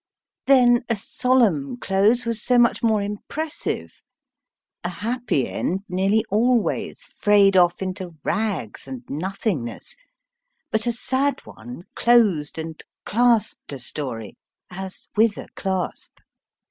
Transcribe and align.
Then 0.47 0.83
a 0.89 0.95
solemn 0.95 1.77
close 1.77 2.25
was 2.25 2.41
so 2.41 2.57
much 2.57 2.81
more 2.81 3.03
impressive. 3.03 4.01
A 4.83 4.89
happy 4.89 5.47
end 5.47 5.81
nearly 5.87 6.25
always 6.31 7.03
frayed 7.03 7.55
off 7.55 7.83
into 7.83 8.15
rags 8.23 8.87
and 8.87 9.03
nothingness, 9.07 9.95
but 10.71 10.87
a 10.87 10.91
sad 10.91 11.45
one 11.45 11.83
closed 11.93 12.57
and 12.57 12.83
clasped 13.05 13.73
a 13.73 13.77
story 13.77 14.37
as 14.71 15.07
with 15.15 15.37
a 15.37 15.47
clasp. 15.55 16.17